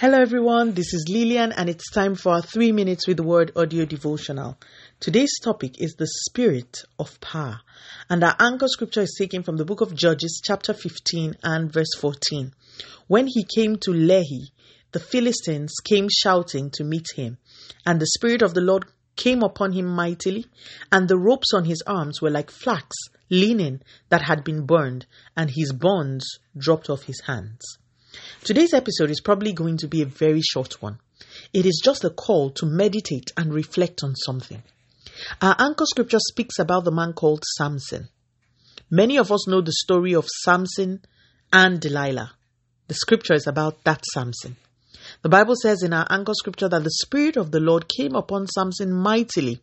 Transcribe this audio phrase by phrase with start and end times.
[0.00, 0.74] Hello, everyone.
[0.74, 4.56] This is Lillian, and it's time for our three minutes with the word audio devotional.
[5.00, 7.58] Today's topic is the spirit of power,
[8.08, 11.92] and our anchor scripture is taken from the book of Judges, chapter 15 and verse
[11.98, 12.54] 14.
[13.08, 14.52] When he came to Lehi,
[14.92, 17.38] the Philistines came shouting to meet him,
[17.84, 18.84] and the spirit of the Lord
[19.16, 20.46] came upon him mightily,
[20.92, 22.94] and the ropes on his arms were like flax,
[23.30, 25.06] linen that had been burned,
[25.36, 27.78] and his bonds dropped off his hands.
[28.44, 30.98] Today's episode is probably going to be a very short one.
[31.52, 34.62] It is just a call to meditate and reflect on something.
[35.42, 38.08] Our anchor scripture speaks about the man called Samson.
[38.90, 41.02] Many of us know the story of Samson
[41.52, 42.32] and Delilah.
[42.86, 44.56] The scripture is about that Samson.
[45.22, 48.46] The Bible says in our anchor scripture that the Spirit of the Lord came upon
[48.46, 49.60] Samson mightily,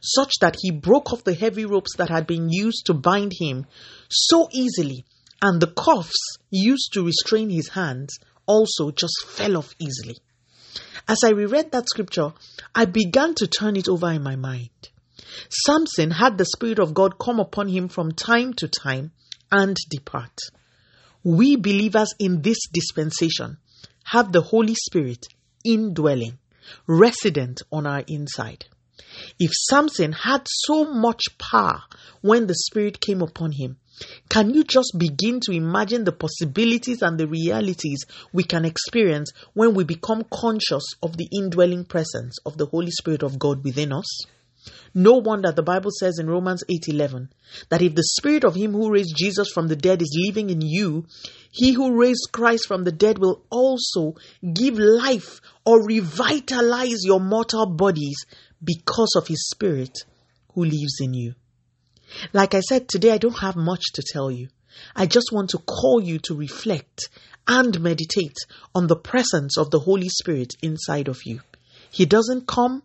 [0.00, 3.66] such that he broke off the heavy ropes that had been used to bind him
[4.08, 5.04] so easily
[5.44, 10.16] and the cuffs used to restrain his hands also just fell off easily.
[11.06, 12.32] As I reread that scripture,
[12.74, 14.70] I began to turn it over in my mind.
[15.50, 19.12] Samson had the Spirit of God come upon him from time to time
[19.52, 20.38] and depart.
[21.22, 23.58] We believers in this dispensation
[24.04, 25.26] have the Holy Spirit
[25.62, 26.38] indwelling,
[26.86, 28.64] resident on our inside.
[29.38, 31.82] If Samson had so much power
[32.20, 33.78] when the Spirit came upon him,
[34.28, 39.74] can you just begin to imagine the possibilities and the realities we can experience when
[39.74, 44.26] we become conscious of the indwelling presence of the Holy Spirit of God within us?
[44.94, 47.28] No wonder the Bible says in Romans 8:11
[47.68, 50.60] that if the spirit of him who raised Jesus from the dead is living in
[50.62, 51.06] you,
[51.50, 54.14] he who raised Christ from the dead will also
[54.54, 58.24] give life or revitalize your mortal bodies
[58.64, 59.98] because of his spirit
[60.54, 61.34] who lives in you.
[62.32, 64.48] Like I said, today I don't have much to tell you.
[64.94, 67.08] I just want to call you to reflect
[67.46, 68.36] and meditate
[68.74, 71.40] on the presence of the Holy Spirit inside of you.
[71.90, 72.82] He doesn't come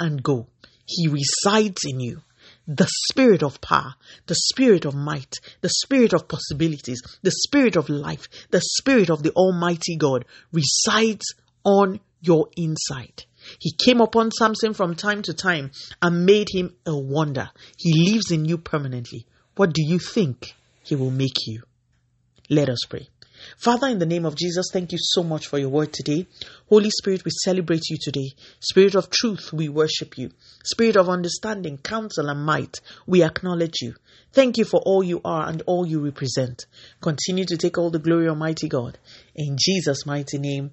[0.00, 0.46] and go,
[0.86, 2.22] He resides in you.
[2.66, 3.94] The spirit of power,
[4.26, 9.22] the spirit of might, the spirit of possibilities, the spirit of life, the spirit of
[9.22, 11.24] the Almighty God resides
[11.64, 13.24] on your inside.
[13.58, 15.70] He came upon Samson from time to time
[16.02, 17.50] and made him a wonder.
[17.76, 19.26] He lives in you permanently.
[19.56, 21.62] What do you think he will make you?
[22.48, 23.08] Let us pray.
[23.56, 26.26] Father, in the name of Jesus, thank you so much for your word today.
[26.68, 28.30] Holy Spirit, we celebrate you today.
[28.60, 30.30] Spirit of truth, we worship you.
[30.64, 33.94] Spirit of understanding, counsel, and might, we acknowledge you.
[34.32, 36.66] Thank you for all you are and all you represent.
[37.00, 38.98] Continue to take all the glory, Almighty God.
[39.34, 40.72] In Jesus' mighty name,